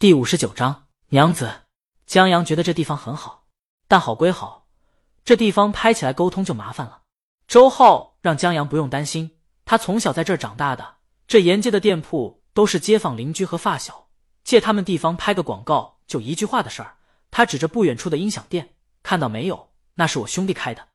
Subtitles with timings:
[0.00, 1.52] 第五十九章，娘子
[2.06, 3.44] 江阳觉得这地方很好，
[3.86, 4.66] 但好归好，
[5.26, 7.02] 这地方拍起来沟通就麻烦了。
[7.46, 9.32] 周浩让江阳不用担心，
[9.66, 10.94] 他从小在这儿长大的，
[11.26, 14.08] 这沿街的店铺都是街坊邻居和发小，
[14.42, 16.96] 借他们地方拍个广告就一句话的事儿。
[17.30, 18.70] 他指着不远处的音响店，
[19.02, 19.68] 看到没有？
[19.96, 20.88] 那是我兄弟开的。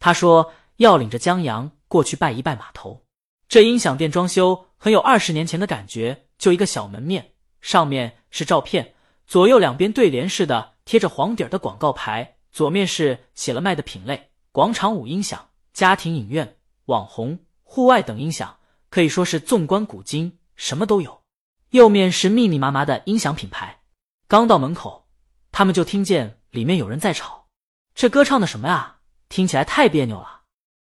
[0.00, 3.04] 他说要领着江阳过去拜一拜码头。
[3.50, 8.92] 这音响店装修很有二十年前的感觉，就一个小门面，上面是照片，
[9.26, 18.58] 左右两边对联似的贴着黄底儿的广告牌，左面是写了卖的品类：广场舞音响、家庭影院、网红、户外等音响，
[18.90, 21.22] 可以说是纵观古今，什么都有。
[21.70, 23.80] 右面是密密麻麻的音响品牌。
[24.28, 25.08] 刚到门口，
[25.50, 27.46] 他们就听见里面有人在吵
[27.96, 28.96] ：“这歌唱的什么呀？
[29.30, 30.42] 听起来太别扭了。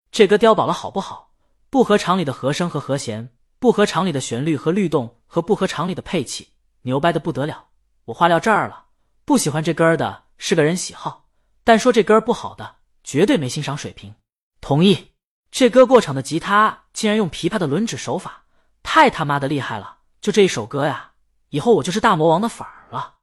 [0.10, 1.34] 这歌碉堡了好不好？”
[1.70, 6.50] 不合常理的和声和和弦，不合常理的旋律和律动，和不合常理的配器，
[6.84, 7.68] 牛掰的不得了。
[8.06, 8.86] 我话撂这儿了，
[9.26, 11.28] 不喜欢这歌的是个人喜好，
[11.64, 14.16] 但说这歌不好的绝对没欣赏水平。
[14.60, 15.12] 同意，
[15.52, 18.44] 这歌过场的吉他竟然用琵琶的轮指手法，
[18.84, 20.00] 太他妈的厉害了！
[20.22, 21.14] 就这一首歌呀，
[21.50, 23.16] 以后我就是大魔王的粉儿了。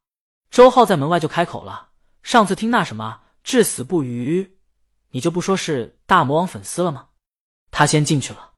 [0.50, 1.90] 周浩在门外就开口了
[2.22, 4.58] ：“上次听那什么至死不渝，
[5.10, 7.08] 你就不说是大魔王粉丝了吗？”
[7.70, 8.52] 他先进去了，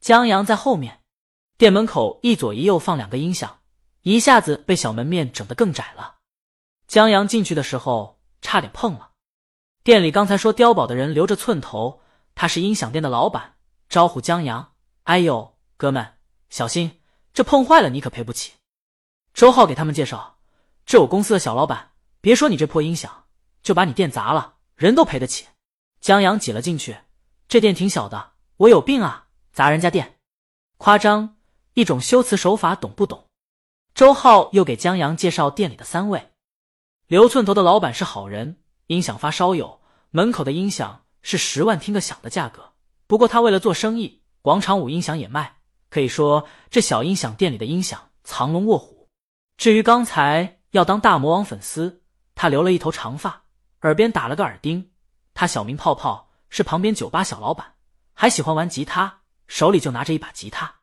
[0.00, 1.00] 江阳在后面。
[1.56, 3.60] 店门口一左一右放两个音响，
[4.02, 6.16] 一下子被小门面整得更窄了。
[6.86, 9.12] 江阳进去的时候差点碰了。
[9.82, 12.00] 店里刚才说碉堡的人留着寸头，
[12.34, 13.54] 他是音响店的老板，
[13.88, 16.14] 招呼江阳：“哎呦，哥们，
[16.50, 17.00] 小心，
[17.32, 18.52] 这碰坏了你可赔不起。”
[19.34, 20.38] 周浩给他们介绍
[20.86, 23.24] ：“这我公司的小老板，别说你这破音响，
[23.62, 25.46] 就把你店砸了，人都赔得起。”
[26.00, 26.98] 江阳挤了进去，
[27.48, 28.32] 这店挺小的。
[28.56, 29.28] 我有病啊！
[29.52, 30.18] 砸人家店，
[30.76, 31.36] 夸张，
[31.74, 33.28] 一种修辞手法，懂不懂？
[33.94, 36.30] 周浩又给江阳介绍店里的三位。
[37.06, 42.72] 刘寸头的老板是好人，音响发烧友，门口的音响是十万听个响的价格。
[43.06, 45.58] 不过他为了做生意，广场舞音响也卖，
[45.90, 49.08] 可以说这小音响店里的音响藏龙卧虎。
[49.58, 52.00] 至于刚才要当大魔王粉丝，
[52.34, 53.44] 他留了一头长发，
[53.82, 54.90] 耳边打了个耳钉。
[55.34, 57.74] 他小名泡泡，是旁边酒吧小老板。
[58.14, 60.76] 还喜欢玩吉他，手里就拿着一把吉他。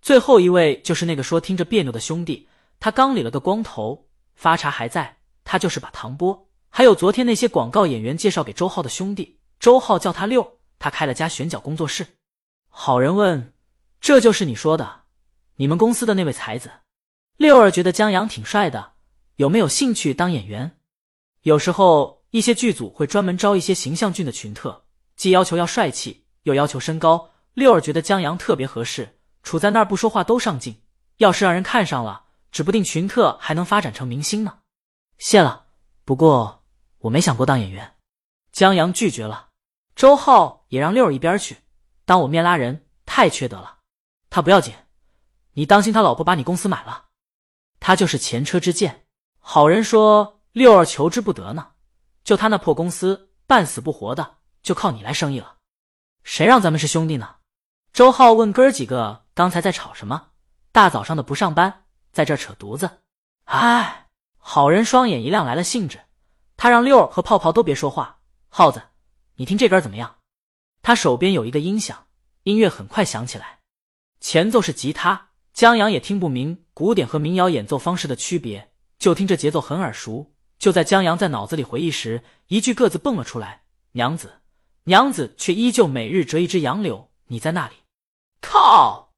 [0.00, 2.48] 最后一位就是那个说听着别扭的兄弟，
[2.84, 6.48] 他刚理了个光头，发茬还在，他就是把唐波。
[6.68, 12.06] 还有昨天那些广告演员介绍给周浩的兄弟，周浩叫他六，他开了家选角工作室。
[12.68, 13.54] 好人问
[14.02, 15.04] ：“这就是你说的
[15.56, 16.70] 你们公司的那位才子？”
[17.38, 18.92] 六儿觉得江阳挺帅的，
[19.36, 20.72] 有没有兴趣当演员？
[21.40, 24.84] 有时候一些剧组会专门招一些形象俊的群特，
[25.16, 26.26] 既要求要帅气。
[26.42, 30.82] 又要求身高，六儿觉得江阳特别合适，处在那儿不说话都上镜。
[31.16, 32.23] 要是让人看上了，
[32.54, 34.60] 指不定群特还能发展成明星呢。
[35.18, 35.66] 谢了，
[36.04, 36.62] 不过
[36.98, 37.96] 我没想过当演员。
[38.52, 39.48] 江阳拒绝了。
[39.96, 41.58] 周浩也让六儿一边去，
[42.04, 43.78] 当我面拉人太缺德了。
[44.30, 44.72] 他不要紧，
[45.54, 47.06] 你当心他老婆把你公司买了，
[47.80, 49.04] 他就是前车之鉴。
[49.40, 51.72] 好人说六儿求之不得呢，
[52.22, 55.56] 就他那破公司，半死不活的，就靠你来生意了。
[56.22, 57.34] 谁让咱们是兄弟呢？
[57.92, 60.28] 周浩问哥儿几个刚才在吵什么？
[60.70, 61.83] 大早上的不上班，
[62.14, 63.00] 在这扯犊子。
[63.44, 64.06] 哎，
[64.38, 66.00] 好人双眼一亮，来了兴致。
[66.56, 68.20] 他让六儿和泡泡都别说话。
[68.48, 68.80] 耗子，
[69.34, 70.16] 你听这歌怎么样？
[70.80, 72.06] 他手边有一个音响，
[72.44, 73.58] 音乐很快响起来，
[74.20, 75.30] 前奏是吉他。
[75.52, 80.32] 江阳也听不明古典和民谣演奏方式的区别，就听这节奏很耳熟。
[80.58, 84.40] 就在江阳在脑子里回忆时，一句个子蹦了出来：“娘子。”
[84.86, 87.10] 娘子却依旧每日折一枝杨柳。
[87.28, 87.74] 你在那里？
[88.40, 89.12] 靠！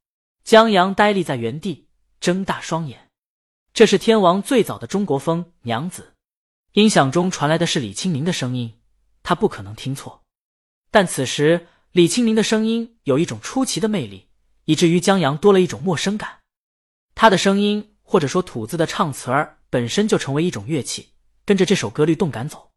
[0.44, 1.85] 江阳呆立在原地，
[2.20, 3.10] 睁大双眼。
[3.72, 5.52] 这是天王最早的中国风。
[5.62, 6.14] 娘子，
[6.72, 8.78] 音响中传来的是李清明的声音，
[9.22, 10.22] 他不可能听错。
[10.90, 14.28] 但此时李清明的声音有一种出奇的魅力，
[14.64, 16.38] 以至于江阳多了一种陌生感。
[17.14, 21.10] 他的声音，或者说吐字的唱词儿，本身就成为一种乐器，
[21.44, 22.70] 跟着这首歌律动感走。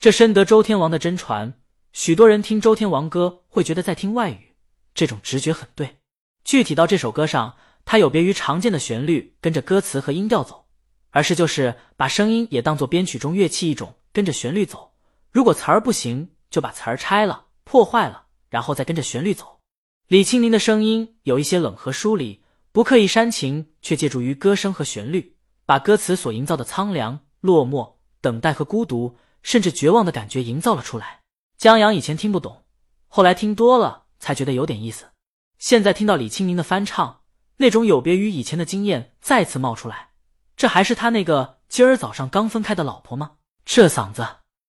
[0.00, 1.60] 这深得周天王的真传。
[1.92, 4.56] 许多人听周天王歌会觉得在听外语，
[4.94, 5.98] 这种直觉很对。
[6.44, 10.66] 具体到这首歌上，它有别于常见的旋律跟着歌词和音调走，
[11.10, 14.94] 而是就是把声音也当做编曲中乐器一种，跟着旋律走。
[15.30, 19.60] 如果词儿不行，就把词儿拆了、破坏了，然后再跟着旋律走。
[20.08, 22.42] 李清宁的声音有一些冷和疏离，
[22.72, 25.36] 不刻意煽情，却借助于歌声和旋律，
[25.66, 31.20] 把歌词所营造的苍凉、落寞、等待和孤独，甚至绝望的感觉营造了出来。
[31.56, 32.64] 江阳以前听不懂，
[33.08, 35.06] 后来听多了才觉得有点意思。
[35.58, 37.20] 现在听到李清宁的翻唱，
[37.56, 40.10] 那种有别于以前的经验再次冒出来，
[40.56, 43.32] 这还是他那个今儿早上刚分开的老婆吗？
[43.64, 44.26] 这嗓子，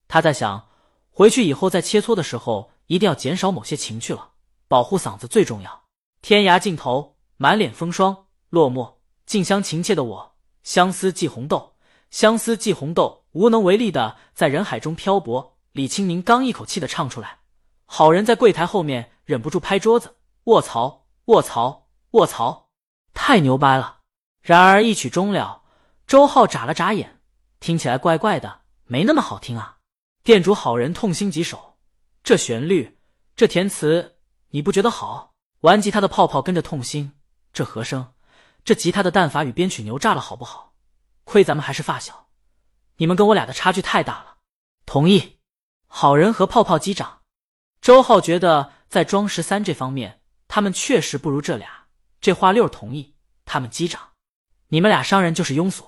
[0.07, 0.67] 他在想，
[1.09, 4.31] 回去以后在切磋的时候一定要减少某些情趣了，
[4.67, 5.83] 保护嗓子最重要。
[6.21, 8.95] 天涯尽头，满脸风霜，落寞，
[9.25, 11.75] 近乡情怯的我，相思寄红豆，
[12.09, 15.57] 相思寄红豆，无能为力的在人海中漂泊。
[15.73, 17.39] 李清明刚一口气的唱出来，
[17.85, 20.15] 好人在柜台后面忍不住拍桌子
[20.45, 22.64] ：“卧槽，卧槽，卧槽，
[23.15, 24.01] 太牛掰了！”
[24.43, 25.63] 然而一曲终了，
[26.05, 27.19] 周浩眨了眨眼，
[27.59, 29.77] 听起来怪怪的，没那么好听啊。
[30.23, 31.77] 店主好人痛心疾首
[32.23, 32.99] ：“这旋律，
[33.35, 34.17] 这填词，
[34.49, 37.13] 你不觉得好？”玩吉他的泡泡跟着痛心
[37.51, 38.13] ：“这和声，
[38.63, 40.75] 这吉他的弹法与编曲牛炸了，好不好？
[41.23, 42.27] 亏咱们还是发小，
[42.97, 44.35] 你们跟我俩的差距太大了。”
[44.85, 45.39] 同意。
[45.87, 47.21] 好人和泡泡击掌，
[47.81, 51.84] 周浩觉得在装十三这方面，他们确实不如这俩。
[52.21, 53.15] 这话六同意，
[53.45, 54.01] 他们击掌。
[54.67, 55.85] 你们俩商人就是庸俗。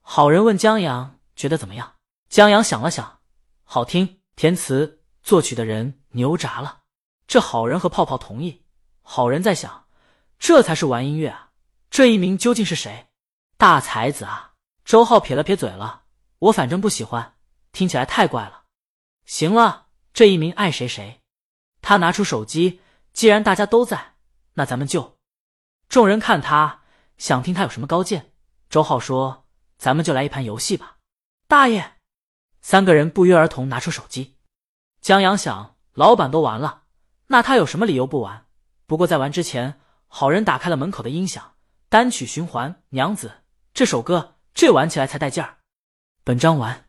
[0.00, 1.94] 好人问江阳觉得怎么样？
[2.28, 3.20] 江阳想了想，
[3.64, 6.80] 好听，填词作曲的人牛炸了。
[7.26, 8.64] 这好人和泡泡同意。
[9.02, 9.86] 好人在想，
[10.38, 11.50] 这才是玩音乐啊！
[11.90, 13.08] 这一名究竟是谁？
[13.56, 14.54] 大才子啊！
[14.84, 16.04] 周浩撇了撇嘴了，
[16.38, 17.36] 我反正不喜欢，
[17.72, 18.64] 听起来太怪了。
[19.26, 21.20] 行了，这一名爱谁谁。
[21.82, 22.80] 他拿出手机，
[23.12, 24.14] 既然大家都在，
[24.54, 25.19] 那咱们就。
[25.90, 26.82] 众人看他，
[27.18, 28.30] 想听他有什么高见。
[28.68, 29.44] 周浩说
[29.76, 30.98] ：“咱们就来一盘游戏吧。”
[31.48, 31.94] 大爷，
[32.62, 34.36] 三个人不约而同拿出手机。
[35.00, 36.84] 江阳想，老板都玩了，
[37.26, 38.46] 那他有什么理由不玩？
[38.86, 41.54] 不过在玩之前，好人打开了门口的音响，
[41.88, 43.26] 单曲循环《娘子》
[43.74, 45.58] 这首歌，这玩起来才带劲儿。
[46.22, 46.84] 本章完。